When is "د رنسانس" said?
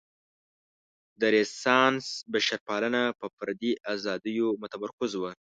1.19-2.05